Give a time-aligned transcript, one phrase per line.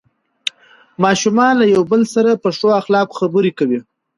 [1.03, 3.79] ماشومان له یو بل سره په ښو اخلاقو خبرې کوي